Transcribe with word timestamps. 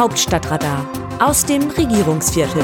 Hauptstadtradar 0.00 0.86
aus 1.18 1.44
dem 1.44 1.68
Regierungsviertel. 1.68 2.62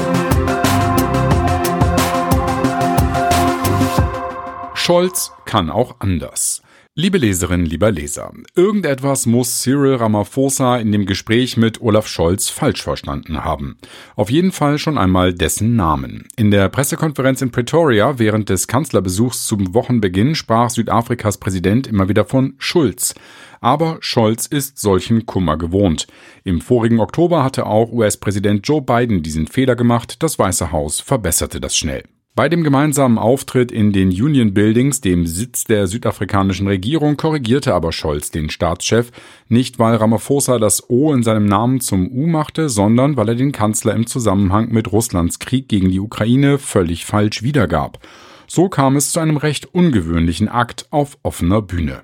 Scholz 4.73 5.31
kann 5.45 5.69
auch 5.69 5.97
anders. 5.99 6.63
Liebe 6.99 7.19
Leserinnen, 7.19 7.67
lieber 7.67 7.91
Leser, 7.91 8.33
irgendetwas 8.55 9.27
muss 9.27 9.61
Cyril 9.61 9.97
Ramaphosa 9.97 10.77
in 10.77 10.91
dem 10.91 11.05
Gespräch 11.05 11.55
mit 11.55 11.79
Olaf 11.79 12.07
Scholz 12.07 12.49
falsch 12.49 12.81
verstanden 12.81 13.43
haben. 13.43 13.77
Auf 14.15 14.31
jeden 14.31 14.51
Fall 14.51 14.79
schon 14.79 14.97
einmal 14.97 15.31
dessen 15.31 15.75
Namen. 15.75 16.27
In 16.37 16.49
der 16.49 16.69
Pressekonferenz 16.69 17.43
in 17.43 17.51
Pretoria 17.51 18.17
während 18.17 18.49
des 18.49 18.67
Kanzlerbesuchs 18.67 19.45
zum 19.45 19.75
Wochenbeginn 19.75 20.33
sprach 20.33 20.71
Südafrikas 20.71 21.37
Präsident 21.37 21.85
immer 21.85 22.09
wieder 22.09 22.25
von 22.25 22.55
Schulz. 22.57 23.13
Aber 23.61 23.97
Scholz 23.99 24.47
ist 24.47 24.79
solchen 24.79 25.27
Kummer 25.27 25.55
gewohnt. 25.55 26.07
Im 26.43 26.61
vorigen 26.61 26.99
Oktober 26.99 27.43
hatte 27.43 27.67
auch 27.67 27.91
US-Präsident 27.91 28.67
Joe 28.67 28.81
Biden 28.81 29.21
diesen 29.21 29.45
Fehler 29.45 29.75
gemacht, 29.75 30.23
das 30.23 30.39
Weiße 30.39 30.71
Haus 30.71 30.99
verbesserte 30.99 31.61
das 31.61 31.77
schnell. 31.77 32.05
Bei 32.37 32.49
dem 32.49 32.63
gemeinsamen 32.63 33.17
Auftritt 33.17 33.71
in 33.71 33.93
den 33.93 34.09
Union 34.09 34.53
Buildings, 34.53 35.01
dem 35.01 35.25
Sitz 35.25 35.63
der 35.63 35.87
südafrikanischen 35.87 36.67
Regierung, 36.67 37.17
korrigierte 37.17 37.73
aber 37.73 37.91
Scholz 37.91 38.29
den 38.29 38.51
Staatschef, 38.51 39.09
nicht 39.49 39.79
weil 39.79 39.95
Ramaphosa 39.95 40.59
das 40.59 40.87
O 40.87 41.15
in 41.15 41.23
seinem 41.23 41.47
Namen 41.47 41.81
zum 41.81 42.07
U 42.11 42.27
machte, 42.27 42.69
sondern 42.69 43.17
weil 43.17 43.29
er 43.29 43.33
den 43.33 43.53
Kanzler 43.53 43.95
im 43.95 44.05
Zusammenhang 44.05 44.69
mit 44.69 44.91
Russlands 44.91 45.39
Krieg 45.39 45.67
gegen 45.67 45.89
die 45.89 45.99
Ukraine 45.99 46.59
völlig 46.59 47.05
falsch 47.05 47.41
wiedergab. 47.41 47.97
So 48.45 48.69
kam 48.69 48.97
es 48.97 49.11
zu 49.11 49.19
einem 49.19 49.37
recht 49.37 49.73
ungewöhnlichen 49.73 50.47
Akt 50.47 50.85
auf 50.91 51.17
offener 51.23 51.63
Bühne. 51.63 52.03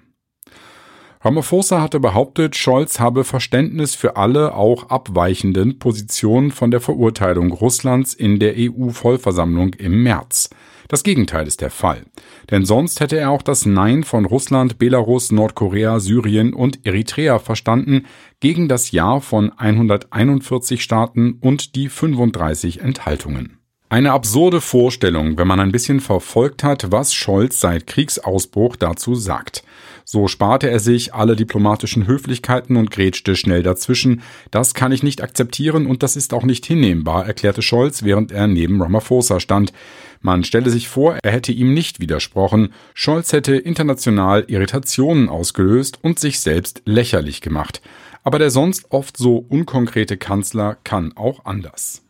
Ramaphosa 1.23 1.81
hatte 1.81 2.01
behauptet, 2.01 2.57
Scholz 2.57 2.99
habe 2.99 3.23
Verständnis 3.23 3.95
für 3.95 4.17
alle 4.17 4.55
auch 4.55 4.89
abweichenden 4.89 5.79
Positionen 5.79 6.51
von 6.51 6.69
der 6.69 6.81
Verurteilung 6.81 7.53
Russlands 7.53 8.13
in 8.13 8.39
der 8.39 8.55
EU-Vollversammlung 8.57 9.73
im 9.75 10.03
März. 10.03 10.49
Das 10.89 11.01
Gegenteil 11.03 11.47
ist 11.47 11.61
der 11.61 11.69
Fall. 11.69 12.03
Denn 12.51 12.65
sonst 12.65 12.99
hätte 12.99 13.17
er 13.17 13.29
auch 13.29 13.41
das 13.41 13.65
Nein 13.65 14.03
von 14.03 14.25
Russland, 14.25 14.79
Belarus, 14.79 15.31
Nordkorea, 15.31 16.01
Syrien 16.01 16.53
und 16.53 16.85
Eritrea 16.85 17.39
verstanden 17.39 18.05
gegen 18.41 18.67
das 18.67 18.91
Ja 18.91 19.21
von 19.21 19.57
141 19.57 20.83
Staaten 20.83 21.37
und 21.39 21.75
die 21.75 21.87
35 21.87 22.81
Enthaltungen. 22.81 23.62
Eine 23.93 24.13
absurde 24.13 24.59
Vorstellung, 24.59 25.37
wenn 25.37 25.47
man 25.47 25.59
ein 25.59 25.71
bisschen 25.71 25.99
verfolgt 25.99 26.63
hat, 26.63 26.91
was 26.91 27.13
Scholz 27.13 27.59
seit 27.59 27.85
Kriegsausbruch 27.85 28.75
dazu 28.75 29.13
sagt. 29.13 29.63
So 30.03 30.27
sparte 30.27 30.67
er 30.67 30.79
sich 30.79 31.13
alle 31.13 31.35
diplomatischen 31.35 32.07
Höflichkeiten 32.07 32.75
und 32.75 32.89
grätschte 32.89 33.35
schnell 33.35 33.61
dazwischen. 33.61 34.23
Das 34.49 34.73
kann 34.73 34.91
ich 34.91 35.03
nicht 35.03 35.21
akzeptieren 35.21 35.85
und 35.85 36.01
das 36.01 36.15
ist 36.15 36.33
auch 36.33 36.41
nicht 36.41 36.65
hinnehmbar, 36.65 37.27
erklärte 37.27 37.61
Scholz, 37.61 38.01
während 38.01 38.31
er 38.31 38.47
neben 38.47 38.81
Ramaphosa 38.81 39.39
stand. 39.39 39.73
Man 40.21 40.43
stelle 40.43 40.71
sich 40.71 40.87
vor, 40.87 41.19
er 41.21 41.31
hätte 41.31 41.51
ihm 41.51 41.75
nicht 41.75 41.99
widersprochen. 41.99 42.73
Scholz 42.95 43.31
hätte 43.31 43.55
international 43.55 44.45
Irritationen 44.47 45.29
ausgelöst 45.29 45.99
und 46.01 46.17
sich 46.17 46.39
selbst 46.39 46.81
lächerlich 46.85 47.41
gemacht. 47.41 47.83
Aber 48.23 48.39
der 48.39 48.49
sonst 48.49 48.87
oft 48.89 49.17
so 49.17 49.37
unkonkrete 49.37 50.17
Kanzler 50.17 50.77
kann 50.83 51.15
auch 51.15 51.45
anders. 51.45 52.03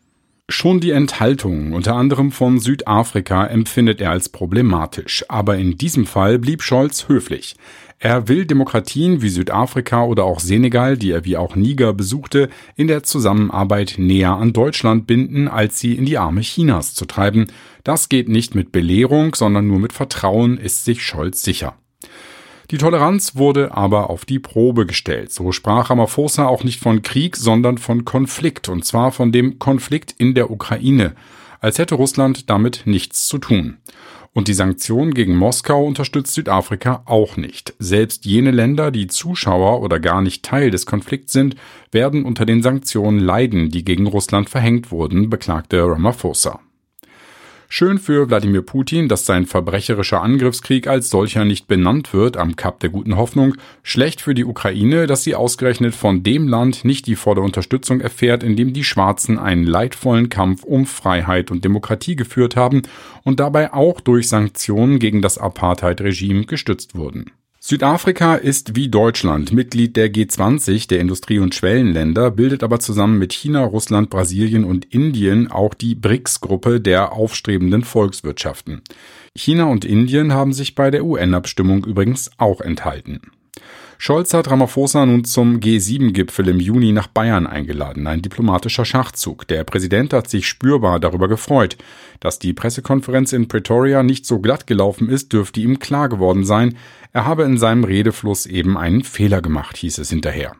Schon 0.50 0.82
die 0.82 0.92
Enthaltung, 0.92 1.72
unter 1.72 1.96
anderem 1.96 2.34
von 2.34 2.60
Südafrika, 2.60 3.46
empfindet 3.48 4.02
er 4.02 4.12
als 4.12 4.28
problematisch, 4.28 5.24
aber 5.30 5.58
in 5.58 5.78
diesem 5.78 6.06
Fall 6.06 6.38
blieb 6.38 6.62
Scholz 6.62 7.08
höflich. 7.08 7.56
Er 7.98 8.28
will 8.28 8.46
Demokratien 8.46 9.22
wie 9.22 9.30
Südafrika 9.30 10.04
oder 10.04 10.26
auch 10.26 10.42
Senegal, 10.42 10.98
die 10.98 11.12
er 11.12 11.24
wie 11.24 11.38
auch 11.38 11.56
Niger 11.56 11.94
besuchte, 11.94 12.50
in 12.76 12.88
der 12.88 13.04
Zusammenarbeit 13.04 13.96
näher 13.98 14.34
an 14.34 14.52
Deutschland 14.52 15.08
binden, 15.08 15.48
als 15.48 15.80
sie 15.80 15.94
in 15.94 16.06
die 16.06 16.18
Arme 16.18 16.42
Chinas 16.42 16.94
zu 16.94 17.06
treiben. 17.06 17.48
Das 17.86 18.10
geht 18.10 18.28
nicht 18.28 18.54
mit 18.54 18.74
Belehrung, 18.74 19.36
sondern 19.36 19.68
nur 19.68 19.80
mit 19.80 19.94
Vertrauen, 19.94 20.58
ist 20.58 20.84
sich 20.84 21.04
Scholz 21.04 21.42
sicher. 21.44 21.78
Die 22.72 22.78
Toleranz 22.78 23.36
wurde 23.36 23.76
aber 23.76 24.10
auf 24.10 24.26
die 24.26 24.40
Probe 24.40 24.86
gestellt. 24.86 25.32
So 25.32 25.52
sprach 25.52 25.90
Ramaphosa 25.90 26.48
auch 26.48 26.64
nicht 26.64 26.80
von 26.80 27.02
Krieg, 27.02 27.36
sondern 27.36 27.78
von 27.78 28.06
Konflikt, 28.06 28.70
und 28.70 28.86
zwar 28.86 29.12
von 29.12 29.32
dem 29.32 29.60
Konflikt 29.60 30.16
in 30.18 30.34
der 30.34 30.50
Ukraine, 30.50 31.14
als 31.60 31.78
hätte 31.78 31.96
Russland 31.96 32.50
damit 32.50 32.84
nichts 32.86 33.28
zu 33.28 33.38
tun. 33.38 33.78
Und 34.34 34.48
die 34.48 34.56
Sanktionen 34.56 35.14
gegen 35.14 35.36
Moskau 35.36 35.86
unterstützt 35.86 36.34
Südafrika 36.34 37.04
auch 37.06 37.38
nicht. 37.38 37.76
Selbst 37.78 38.26
jene 38.26 38.50
Länder, 38.50 38.90
die 38.90 39.06
Zuschauer 39.06 39.82
oder 39.82 40.00
gar 40.00 40.22
nicht 40.22 40.44
Teil 40.44 40.72
des 40.72 40.88
Konflikts 40.88 41.34
sind, 41.34 41.56
werden 41.92 42.26
unter 42.26 42.46
den 42.46 42.64
Sanktionen 42.64 43.20
leiden, 43.20 43.70
die 43.70 43.86
gegen 43.86 44.08
Russland 44.08 44.50
verhängt 44.50 44.90
wurden, 44.90 45.30
beklagte 45.30 45.84
Ramaphosa. 45.84 46.60
Schön 47.76 47.98
für 47.98 48.30
Wladimir 48.30 48.62
Putin, 48.62 49.08
dass 49.08 49.26
sein 49.26 49.48
verbrecherischer 49.48 50.22
Angriffskrieg 50.22 50.86
als 50.86 51.10
solcher 51.10 51.44
nicht 51.44 51.66
benannt 51.66 52.14
wird 52.14 52.38
am 52.38 52.56
Kap 52.56 52.80
der 52.82 52.92
guten 52.92 53.18
Hoffnung. 53.18 53.56
Schlecht 53.82 54.22
für 54.22 54.36
die 54.36 54.46
Ukraine, 54.46 55.08
dass 55.08 55.24
sie 55.24 55.34
ausgerechnet 55.34 55.96
von 55.96 56.22
dem 56.22 56.48
Land 56.48 56.86
nicht 56.86 57.08
die 57.08 57.16
volle 57.16 57.42
Unterstützung 57.42 58.00
erfährt, 58.00 58.44
in 58.44 58.56
dem 58.56 58.74
die 58.74 58.84
Schwarzen 58.84 59.40
einen 59.40 59.64
leidvollen 59.64 60.30
Kampf 60.30 60.64
um 60.64 60.86
Freiheit 60.86 61.50
und 61.50 61.66
Demokratie 61.66 62.16
geführt 62.16 62.56
haben 62.56 62.84
und 63.24 63.40
dabei 63.40 63.74
auch 63.74 64.02
durch 64.02 64.30
Sanktionen 64.30 65.00
gegen 65.00 65.24
das 65.24 65.40
Apartheid-Regime 65.40 66.46
gestützt 66.46 66.94
wurden. 66.94 67.32
Südafrika 67.66 68.36
ist 68.36 68.76
wie 68.76 68.90
Deutschland 68.90 69.54
Mitglied 69.54 69.96
der 69.96 70.14
G20 70.14 70.90
der 70.90 71.00
Industrie- 71.00 71.40
und 71.40 71.56
Schwellenländer, 71.56 72.30
bildet 72.30 72.62
aber 72.62 72.82
zusammen 72.82 73.18
mit 73.18 73.32
China, 73.32 73.64
Russland, 73.64 74.10
Brasilien 74.10 74.66
und 74.66 74.84
Indien 74.94 75.50
auch 75.50 75.74
die 75.74 75.96
BRICS-Gruppe 75.96 76.82
der 76.82 77.14
aufstrebenden 77.14 77.86
Volkswirtschaften. 77.86 78.82
China 79.34 79.64
und 79.64 79.86
Indien 79.86 80.34
haben 80.34 80.52
sich 80.52 80.76
bei 80.76 80.92
der 80.92 81.06
UN-Abstimmung 81.06 81.86
übrigens 81.86 82.32
auch 82.38 82.60
enthalten. 82.60 83.32
Scholz 83.98 84.34
hat 84.34 84.52
Ramaphosa 84.52 85.06
nun 85.06 85.24
zum 85.24 85.62
G7-Gipfel 85.62 86.50
im 86.50 86.60
Juni 86.60 86.92
nach 86.92 87.08
Bayern 87.08 87.48
eingeladen, 87.48 88.06
ein 88.06 88.22
diplomatischer 88.22 88.84
Schachzug. 88.84 89.48
Der 89.48 89.64
Präsident 89.64 90.12
hat 90.12 90.30
sich 90.30 90.46
spürbar 90.46 91.00
darüber 91.00 91.30
gefreut. 91.30 91.78
Dass 92.20 92.38
die 92.38 92.52
Pressekonferenz 92.52 93.32
in 93.32 93.48
Pretoria 93.48 94.04
nicht 94.04 94.26
so 94.26 94.40
glatt 94.40 94.68
gelaufen 94.68 95.08
ist, 95.08 95.32
dürfte 95.32 95.62
ihm 95.62 95.80
klar 95.80 96.10
geworden 96.10 96.44
sein. 96.44 96.76
Er 97.14 97.26
habe 97.26 97.44
in 97.44 97.58
seinem 97.58 97.86
Redefluss 97.86 98.46
eben 98.46 98.78
einen 98.78 99.04
Fehler 99.04 99.42
gemacht, 99.42 99.78
hieß 99.78 100.00
es 100.00 100.10
hinterher. 100.10 100.54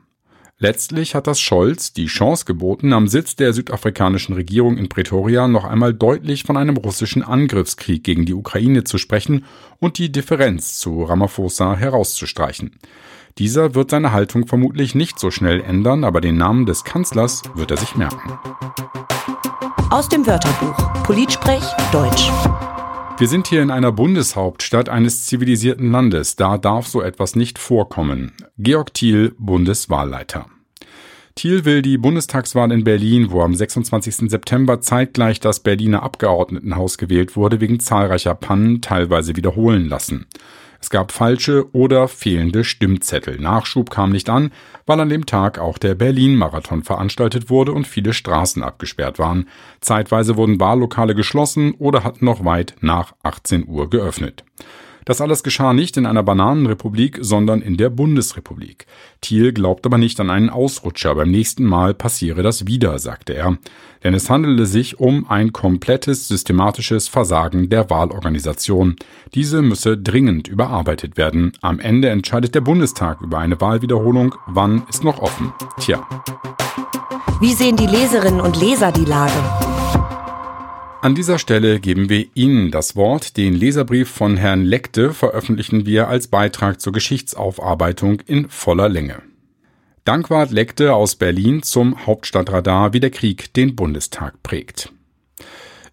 Letztlich 0.60 1.16
hat 1.16 1.28
das 1.28 1.42
Scholz 1.42 1.94
die 1.94 2.06
Chance 2.06 2.46
geboten, 2.46 2.94
am 2.94 3.08
Sitz 3.08 3.36
der 3.36 3.54
südafrikanischen 3.54 4.34
Regierung 4.34 4.78
in 4.78 4.88
Pretoria 4.88 5.48
noch 5.48 5.66
einmal 5.66 5.94
deutlich 5.94 6.44
von 6.44 6.58
einem 6.58 6.78
russischen 6.78 7.24
Angriffskrieg 7.24 8.04
gegen 8.04 8.26
die 8.26 8.34
Ukraine 8.34 8.84
zu 8.84 8.98
sprechen 8.98 9.46
und 9.80 9.98
die 9.98 10.12
Differenz 10.12 10.78
zu 10.78 11.04
Ramaphosa 11.04 11.76
herauszustreichen. 11.76 12.80
Dieser 13.40 13.74
wird 13.74 13.90
seine 13.90 14.12
Haltung 14.12 14.46
vermutlich 14.46 14.94
nicht 14.94 15.20
so 15.20 15.32
schnell 15.32 15.60
ändern, 15.62 16.04
aber 16.04 16.22
den 16.22 16.38
Namen 16.38 16.68
des 16.68 16.84
Kanzlers 16.84 17.42
wird 17.56 17.72
er 17.72 17.78
sich 17.78 17.96
merken. 17.96 18.38
Aus 19.90 20.08
dem 20.08 20.26
Wörterbuch 20.26 21.04
Politsprech 21.04 21.64
Deutsch. 21.92 22.32
Wir 23.20 23.28
sind 23.28 23.48
hier 23.48 23.62
in 23.62 23.70
einer 23.70 23.92
Bundeshauptstadt 23.92 24.90
eines 24.90 25.28
zivilisierten 25.28 25.92
Landes. 25.92 26.36
Da 26.36 26.58
darf 26.58 26.88
so 26.88 27.02
etwas 27.02 27.36
nicht 27.36 27.60
vorkommen. 27.60 28.34
Georg 28.58 28.94
Thiel, 28.94 29.36
Bundeswahlleiter. 29.38 30.48
Thiel 31.36 31.64
will 31.64 31.84
die 31.84 31.98
Bundestagswahl 31.98 32.72
in 32.72 32.84
Berlin, 32.84 33.30
wo 33.30 33.42
am 33.42 33.54
26. 33.54 34.30
September 34.30 34.82
zeitgleich 34.82 35.40
das 35.40 35.62
Berliner 35.62 36.02
Abgeordnetenhaus 36.02 36.98
gewählt 36.98 37.36
wurde, 37.36 37.62
wegen 37.62 37.80
zahlreicher 37.80 38.34
Pannen 38.34 38.82
teilweise 38.82 39.36
wiederholen 39.36 39.88
lassen. 39.88 40.26
Es 40.84 40.90
gab 40.90 41.14
falsche 41.14 41.74
oder 41.74 42.10
fehlende 42.10 42.66
Stimmzettel. 42.66 43.40
Nachschub 43.40 43.90
kam 43.90 44.12
nicht 44.12 44.30
an, 44.30 44.52
weil 44.86 45.00
an 45.00 45.08
dem 45.08 45.26
Tag 45.26 45.58
auch 45.58 45.78
der 45.78 45.96
Berlin-Marathon 45.96 46.84
veranstaltet 46.84 47.50
wurde 47.50 47.72
und 47.72 47.88
viele 47.88 48.12
Straßen 48.12 48.62
abgesperrt 48.62 49.18
waren. 49.18 49.48
Zeitweise 49.80 50.36
wurden 50.36 50.60
Wahllokale 50.60 51.16
geschlossen 51.16 51.74
oder 51.76 52.04
hatten 52.04 52.26
noch 52.26 52.44
weit 52.44 52.76
nach 52.82 53.14
18 53.24 53.66
Uhr 53.66 53.90
geöffnet. 53.90 54.44
Das 55.06 55.22
alles 55.22 55.44
geschah 55.44 55.74
nicht 55.74 55.98
in 55.98 56.06
einer 56.06 56.24
Bananenrepublik, 56.24 57.20
sondern 57.22 57.62
in 57.62 57.78
der 57.78 57.90
Bundesrepublik. 57.90 58.86
Thiel 59.22 59.54
glaubt 59.54 59.86
aber 59.86 59.98
nicht 59.98 60.20
an 60.20 60.30
einen 60.30 60.50
Ausrutscher. 60.50 61.16
Beim 61.16 61.32
nächsten 61.32 61.64
Mal 61.66 61.94
passiere 61.94 62.44
das 62.44 62.68
wieder, 62.68 62.98
sagte 63.00 63.34
er. 63.34 63.58
Denn 64.04 64.14
es 64.14 64.30
handele 64.30 64.66
sich 64.66 65.00
um 65.00 65.30
ein 65.30 65.54
komplettes 65.54 66.28
systematisches 66.28 67.08
Versagen 67.08 67.70
der 67.70 67.90
Wahlorganisation. 67.90 68.98
Diese 69.34 69.62
müsse 69.62 69.98
dringend 69.98 70.48
überarbeitet 70.48 71.18
werden. 71.18 71.54
Am 71.62 71.80
Ende 71.80 72.10
entscheidet 72.10 72.56
der 72.56 72.62
Bundestag 72.62 73.22
über 73.22 73.40
eine 73.40 73.60
Wahlwiederholung. 73.62 74.36
Wann 74.48 74.84
ist 74.90 75.04
noch 75.04 75.20
offen? 75.20 75.54
Tja. 75.80 76.08
Wie 77.40 77.54
sehen 77.54 77.76
die 77.76 77.88
Leserinnen 77.88 78.42
und 78.42 78.60
Leser 78.60 78.92
die 78.92 79.06
Lage? 79.06 79.63
An 81.04 81.16
dieser 81.16 81.38
Stelle 81.38 81.82
geben 81.82 82.08
wir 82.08 82.28
Ihnen 82.34 82.72
das 82.72 82.96
Wort. 82.96 83.36
Den 83.36 83.56
Leserbrief 83.56 84.10
von 84.10 84.38
Herrn 84.38 84.64
Leckte 84.64 85.14
veröffentlichen 85.14 85.86
wir 85.86 86.08
als 86.08 86.30
Beitrag 86.30 86.80
zur 86.80 86.94
Geschichtsaufarbeitung 86.94 88.22
in 88.22 88.48
voller 88.48 88.88
Länge. 88.88 89.22
Dankwart 90.06 90.52
leckte 90.52 90.94
aus 90.94 91.18
Berlin 91.18 91.62
zum 91.62 92.06
Hauptstadtradar, 92.06 92.94
wie 92.94 93.02
der 93.02 93.10
Krieg 93.10 93.54
den 93.54 93.76
Bundestag 93.76 94.42
prägt. 94.44 94.94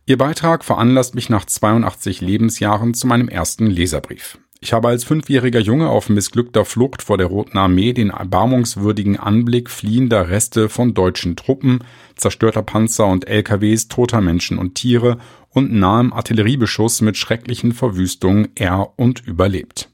Ihr 0.06 0.16
Beitrag 0.16 0.64
veranlasst 0.64 1.16
mich 1.16 1.28
nach 1.28 1.44
82 1.44 2.20
Lebensjahren 2.20 2.94
zu 2.94 3.08
meinem 3.08 3.28
ersten 3.28 3.66
Leserbrief. 3.66 4.38
Ich 4.62 4.74
habe 4.74 4.88
als 4.88 5.04
fünfjähriger 5.04 5.60
Junge 5.60 5.88
auf 5.88 6.10
missglückter 6.10 6.66
Flucht 6.66 7.00
vor 7.00 7.16
der 7.16 7.28
Roten 7.28 7.56
Armee 7.56 7.94
den 7.94 8.10
erbarmungswürdigen 8.10 9.18
Anblick 9.18 9.70
fliehender 9.70 10.28
Reste 10.28 10.68
von 10.68 10.92
deutschen 10.92 11.34
Truppen, 11.34 11.82
zerstörter 12.14 12.62
Panzer 12.62 13.06
und 13.06 13.26
LKWs, 13.26 13.88
toter 13.88 14.20
Menschen 14.20 14.58
und 14.58 14.74
Tiere 14.74 15.16
und 15.48 15.72
nahem 15.72 16.12
Artilleriebeschuss 16.12 17.00
mit 17.00 17.16
schrecklichen 17.16 17.72
Verwüstungen 17.72 18.48
er 18.54 18.98
und 18.98 19.26
überlebt. 19.26 19.88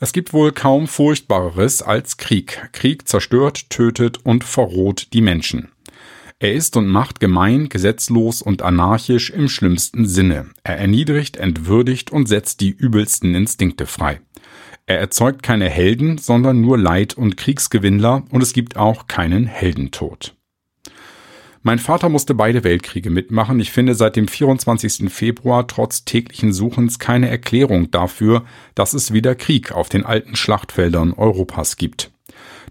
Es 0.00 0.12
gibt 0.12 0.32
wohl 0.32 0.50
kaum 0.50 0.88
Furchtbareres 0.88 1.80
als 1.80 2.16
Krieg. 2.16 2.68
Krieg 2.72 3.06
zerstört, 3.06 3.70
tötet 3.70 4.18
und 4.24 4.42
verroht 4.42 5.12
die 5.12 5.20
Menschen. 5.20 5.70
Er 6.40 6.52
ist 6.52 6.76
und 6.76 6.86
macht 6.86 7.18
gemein, 7.18 7.68
gesetzlos 7.68 8.42
und 8.42 8.62
anarchisch 8.62 9.30
im 9.30 9.48
schlimmsten 9.48 10.06
Sinne. 10.06 10.46
Er 10.62 10.78
erniedrigt, 10.78 11.36
entwürdigt 11.36 12.12
und 12.12 12.28
setzt 12.28 12.60
die 12.60 12.70
übelsten 12.70 13.34
Instinkte 13.34 13.86
frei. 13.86 14.20
Er 14.86 15.00
erzeugt 15.00 15.42
keine 15.42 15.68
Helden, 15.68 16.16
sondern 16.16 16.60
nur 16.60 16.78
Leid 16.78 17.14
und 17.14 17.36
Kriegsgewinnler 17.36 18.22
und 18.30 18.40
es 18.40 18.52
gibt 18.52 18.76
auch 18.76 19.08
keinen 19.08 19.46
Heldentod. 19.46 20.36
Mein 21.62 21.80
Vater 21.80 22.08
musste 22.08 22.34
beide 22.34 22.62
Weltkriege 22.62 23.10
mitmachen. 23.10 23.58
Ich 23.58 23.72
finde 23.72 23.96
seit 23.96 24.14
dem 24.14 24.28
24. 24.28 25.12
Februar 25.12 25.66
trotz 25.66 26.04
täglichen 26.04 26.52
Suchens 26.52 27.00
keine 27.00 27.28
Erklärung 27.28 27.90
dafür, 27.90 28.44
dass 28.76 28.94
es 28.94 29.12
wieder 29.12 29.34
Krieg 29.34 29.72
auf 29.72 29.88
den 29.88 30.06
alten 30.06 30.36
Schlachtfeldern 30.36 31.14
Europas 31.14 31.76
gibt 31.76 32.12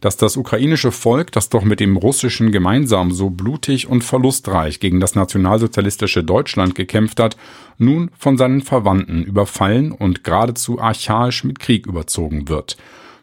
dass 0.01 0.17
das 0.17 0.37
ukrainische 0.37 0.91
Volk, 0.91 1.31
das 1.31 1.49
doch 1.49 1.63
mit 1.63 1.79
dem 1.79 1.97
russischen 1.97 2.51
gemeinsam 2.51 3.11
so 3.11 3.29
blutig 3.29 3.87
und 3.87 4.03
verlustreich 4.03 4.79
gegen 4.79 4.99
das 4.99 5.15
nationalsozialistische 5.15 6.23
Deutschland 6.23 6.75
gekämpft 6.75 7.19
hat, 7.19 7.37
nun 7.77 8.11
von 8.17 8.37
seinen 8.37 8.61
Verwandten 8.61 9.23
überfallen 9.23 9.91
und 9.91 10.23
geradezu 10.23 10.79
archaisch 10.79 11.43
mit 11.43 11.59
Krieg 11.59 11.87
überzogen 11.87 12.49
wird. 12.49 12.77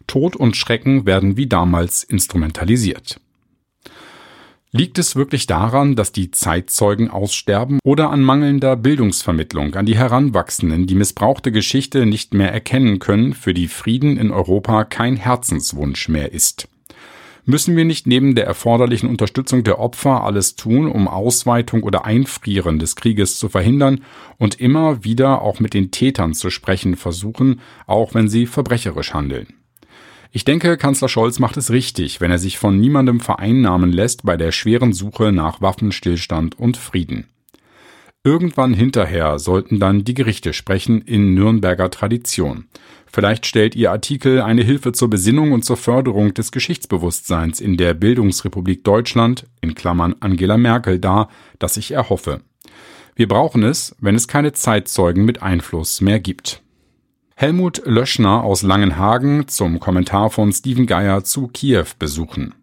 Tod 0.07 0.37
und 0.37 0.57
Schrecken 0.57 1.07
werden 1.07 1.37
wie 1.37 1.47
damals 1.47 2.05
instrumentalisiert. 2.05 3.21
Liegt 4.77 4.99
es 4.99 5.15
wirklich 5.15 5.47
daran, 5.47 5.95
dass 5.95 6.11
die 6.11 6.33
Zeitzeugen 6.33 7.09
aussterben 7.09 7.79
oder 7.85 8.11
an 8.11 8.23
mangelnder 8.23 8.75
Bildungsvermittlung 8.75 9.77
an 9.77 9.87
die 9.87 9.97
Heranwachsenden, 9.97 10.89
die 10.89 10.97
missbrauchte 10.97 11.53
Geschichte 11.53 12.07
nicht 12.07 12.35
mehr 12.35 12.53
erkennen 12.53 12.99
können, 12.99 13.35
für 13.35 13.55
die 13.55 13.69
Frieden 13.69 14.17
in 14.17 14.33
Europa 14.33 14.83
kein 14.83 15.15
Herzenswunsch 15.15 16.09
mehr 16.09 16.33
ist? 16.33 16.67
Müssen 17.45 17.77
wir 17.77 17.85
nicht 17.85 18.09
neben 18.09 18.35
der 18.35 18.47
erforderlichen 18.47 19.09
Unterstützung 19.09 19.63
der 19.63 19.79
Opfer 19.79 20.25
alles 20.25 20.57
tun, 20.57 20.91
um 20.91 21.07
Ausweitung 21.07 21.85
oder 21.85 22.05
Einfrieren 22.05 22.81
des 22.81 22.97
Krieges 22.97 23.39
zu 23.39 23.49
verhindern 23.49 24.01
und 24.39 24.61
immer 24.61 25.05
wieder 25.05 25.43
auch 25.43 25.61
mit 25.61 25.73
den 25.73 25.93
Tätern 25.93 26.35
zu 26.35 26.51
sprechen 26.51 26.97
versuchen, 26.97 27.61
auch 27.87 28.15
wenn 28.15 28.29
sie 28.29 28.47
verbrecherisch 28.47 29.15
handeln? 29.15 29.47
Ich 30.37 30.45
denke, 30.45 30.77
Kanzler 30.77 31.09
Scholz 31.09 31.39
macht 31.39 31.57
es 31.57 31.71
richtig, 31.71 32.21
wenn 32.21 32.33
er 32.33 32.39
sich 32.39 32.59
von 32.59 32.81
niemandem 32.81 33.21
vereinnahmen 33.21 33.93
lässt 33.93 34.25
bei 34.25 34.37
der 34.37 34.51
schweren 34.51 34.93
Suche 34.93 35.31
nach 35.31 35.61
Waffenstillstand 35.61 36.59
und 36.59 36.77
Frieden. 36.77 37.29
Irgendwann 38.25 38.75
hinterher 38.75 39.39
sollten 39.39 39.79
dann 39.79 40.03
die 40.03 40.15
Gerichte 40.15 40.53
sprechen 40.53 41.03
in 41.03 41.35
Nürnberger 41.35 41.89
Tradition. 41.89 42.65
Vielleicht 43.07 43.47
stellt 43.47 43.77
Ihr 43.77 43.93
Artikel 43.93 44.41
eine 44.41 44.65
Hilfe 44.65 44.91
zur 44.91 45.09
Besinnung 45.09 45.53
und 45.53 45.65
zur 45.65 45.77
Förderung 45.77 46.35
des 46.35 46.51
Geschichtsbewusstseins 46.51 47.61
in 47.61 47.77
der 47.77 47.95
Bildungsrepublik 47.95 48.83
Deutschland, 48.83 49.47
in 49.61 49.77
Klammern 49.77 50.17
Angela 50.19 50.57
Merkel, 50.57 50.99
dar, 50.99 51.29
das 51.61 51.77
ich 51.77 51.93
erhoffe. 51.93 52.41
Wir 53.15 53.29
brauchen 53.29 53.63
es, 53.63 53.95
wenn 54.01 54.17
es 54.17 54.27
keine 54.27 54.53
Zeitzeugen 54.53 55.25
mit 55.25 55.45
Einfluss 55.45 56.01
mehr 56.01 56.19
gibt. 56.19 56.64
Helmut 57.37 57.83
Löschner 57.85 58.45
aus 58.45 58.63
Langenhagen 58.63 59.49
zum 59.49 59.81
Kommentar 59.81 60.31
von 60.31 60.53
Steven 60.53 60.87
Geier 60.87 61.25
zu 61.25 61.49
Kiew 61.49 61.87
besuchen. 61.99 62.55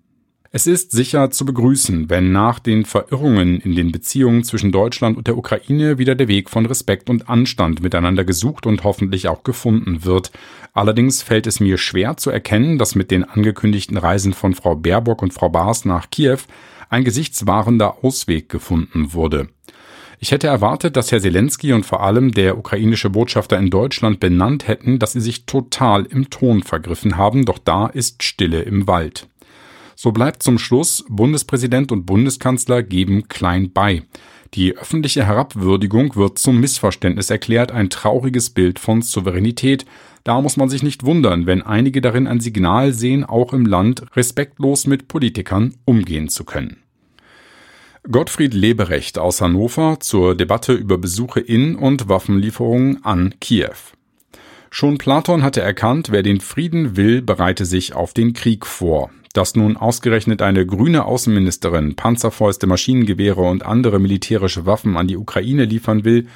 Es 0.50 0.66
ist 0.66 0.94
sicher 0.94 1.30
zu 1.30 1.46
begrüßen, 1.46 2.10
wenn 2.10 2.32
nach 2.32 2.60
den 2.60 2.86
Verirrungen 2.86 3.60
in 3.60 3.76
den 3.76 3.92
Beziehungen 3.92 4.46
zwischen 4.46 4.72
Deutschland 4.72 5.18
und 5.18 5.28
der 5.28 5.38
Ukraine 5.38 5.98
wieder 5.98 6.16
der 6.16 6.30
Weg 6.30 6.50
von 6.50 6.66
Respekt 6.66 7.10
und 7.10 7.28
Anstand 7.28 7.84
miteinander 7.84 8.24
gesucht 8.24 8.66
und 8.66 8.86
hoffentlich 8.86 9.28
auch 9.28 9.44
gefunden 9.44 10.06
wird. 10.06 10.32
Allerdings 10.72 11.22
fällt 11.22 11.48
es 11.48 11.60
mir 11.60 11.78
schwer 11.78 12.16
zu 12.16 12.30
erkennen, 12.30 12.78
dass 12.78 12.96
mit 12.96 13.12
den 13.12 13.26
angekündigten 13.26 13.98
Reisen 13.98 14.32
von 14.32 14.56
Frau 14.56 14.76
Baerbock 14.76 15.22
und 15.22 15.34
Frau 15.34 15.50
Baas 15.50 15.84
nach 15.84 16.10
Kiew 16.10 16.40
ein 16.90 17.04
gesichtswahrender 17.04 18.06
Ausweg 18.06 18.48
gefunden 18.48 19.12
wurde. 19.12 19.50
Ich 20.24 20.30
hätte 20.30 20.46
erwartet, 20.46 20.96
dass 20.98 21.12
Herr 21.12 21.20
Zelensky 21.20 21.74
und 21.74 21.84
vor 21.84 22.04
allem 22.04 22.32
der 22.32 22.56
ukrainische 22.56 23.10
Botschafter 23.10 23.58
in 23.58 23.72
Deutschland 23.72 24.20
benannt 24.20 24.68
hätten, 24.68 25.00
dass 25.00 25.14
sie 25.14 25.20
sich 25.20 25.48
total 25.48 26.06
im 26.06 26.30
Ton 26.30 26.62
vergriffen 26.62 27.18
haben, 27.18 27.44
doch 27.44 27.58
da 27.58 27.88
ist 27.88 28.22
Stille 28.22 28.62
im 28.62 28.86
Wald. 28.86 29.28
So 29.96 30.12
bleibt 30.12 30.44
zum 30.44 30.60
Schluss, 30.60 31.04
Bundespräsident 31.10 31.92
und 31.92 32.06
Bundeskanzler 32.06 32.84
geben 32.84 33.30
klein 33.30 33.72
bei. 33.74 34.04
Die 34.54 34.78
öffentliche 34.78 35.26
Herabwürdigung 35.26 36.16
wird 36.16 36.38
zum 36.38 36.60
Missverständnis 36.60 37.32
erklärt, 37.32 37.72
ein 37.72 37.90
trauriges 37.90 38.52
Bild 38.52 38.78
von 38.78 39.02
Souveränität. 39.02 39.86
Da 40.24 40.40
muss 40.40 40.56
man 40.56 40.70
sich 40.70 40.84
nicht 40.84 41.04
wundern, 41.04 41.48
wenn 41.48 41.64
einige 41.64 42.00
darin 42.00 42.28
ein 42.28 42.42
Signal 42.42 42.94
sehen, 42.94 43.24
auch 43.24 43.54
im 43.54 43.66
Land 43.66 44.06
respektlos 44.16 44.86
mit 44.86 45.08
Politikern 45.08 45.74
umgehen 45.86 46.30
zu 46.30 46.44
können. 46.44 46.81
Gottfried 48.10 48.56
Leberecht 48.56 49.20
aus 49.20 49.42
Hannover 49.42 50.00
zur 50.00 50.34
Debatte 50.36 50.74
über 50.74 50.98
Besuche 50.98 51.40
in 51.40 51.76
und 51.76 52.10
Waffenlieferungen 52.10 53.06
an 53.06 53.36
Kiew. 53.40 53.76
Schon 54.72 54.98
Platon 54.98 55.44
hatte 55.44 55.62
erkannt, 55.62 56.12
wer 56.12 56.24
den 56.24 56.42
Frieden 56.42 56.98
will, 56.98 57.22
bereite 57.22 57.64
sich 57.64 57.94
auf 57.94 58.14
den 58.14 58.34
Krieg 58.34 58.66
vor. 58.66 59.12
Dass 59.34 59.56
nun 59.56 59.78
ausgerechnet 59.78 60.42
eine 60.42 60.66
grüne 60.66 61.06
Außenministerin 61.06 61.96
Panzerfäuste, 61.96 62.66
Maschinengewehre 62.66 63.42
und 63.42 63.64
andere 63.64 64.00
militärische 64.00 64.66
Waffen 64.66 64.98
an 64.98 65.08
die 65.08 65.18
Ukraine 65.18 65.66
liefern 65.66 66.04
will 66.04 66.28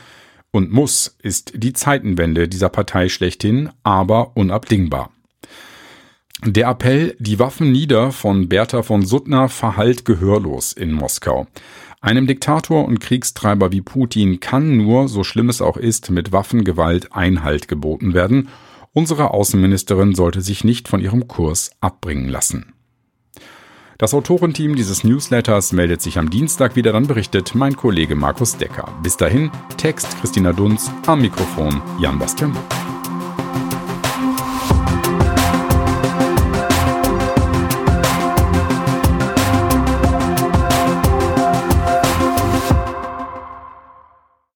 und 0.51 0.71
muss, 0.71 1.17
ist 1.23 1.53
die 1.55 1.73
Zeitenwende 1.73 2.47
dieser 2.47 2.69
Partei 2.69 3.09
schlechthin, 3.09 3.69
aber 3.81 4.37
unabdingbar. 4.37 5.14
Der 6.43 6.67
Appell 6.67 7.15
Die 7.19 7.39
Waffen 7.39 7.71
nieder 7.71 8.11
von 8.11 8.49
Bertha 8.49 8.83
von 8.83 9.05
Suttner 9.05 9.47
verhallt 9.49 10.05
gehörlos 10.05 10.73
in 10.73 10.91
Moskau. 10.91 11.47
Einem 12.01 12.27
Diktator 12.27 12.85
und 12.85 12.99
Kriegstreiber 12.99 13.71
wie 13.71 13.81
Putin 13.81 14.39
kann 14.39 14.77
nur, 14.77 15.07
so 15.07 15.23
schlimm 15.23 15.49
es 15.49 15.61
auch 15.61 15.77
ist, 15.77 16.11
mit 16.11 16.31
Waffengewalt 16.31 17.13
Einhalt 17.13 17.67
geboten 17.67 18.13
werden. 18.13 18.49
Unsere 18.93 19.31
Außenministerin 19.31 20.13
sollte 20.13 20.41
sich 20.41 20.63
nicht 20.63 20.87
von 20.87 21.01
ihrem 21.01 21.27
Kurs 21.27 21.71
abbringen 21.79 22.29
lassen. 22.29 22.73
Das 23.97 24.13
Autorenteam 24.13 24.75
dieses 24.75 25.05
Newsletters 25.05 25.71
meldet 25.71 26.01
sich 26.01 26.17
am 26.17 26.29
Dienstag 26.29 26.75
wieder, 26.75 26.91
dann 26.91 27.07
berichtet 27.07 27.55
mein 27.55 27.77
Kollege 27.77 28.15
Markus 28.15 28.57
Decker. 28.57 28.93
Bis 29.01 29.15
dahin, 29.15 29.49
Text 29.77 30.19
Christina 30.19 30.51
Dunz, 30.51 30.91
am 31.07 31.21
Mikrofon 31.21 31.81
Jan 31.99 32.19
Bastian 32.19 32.51
Buch. 32.51 32.84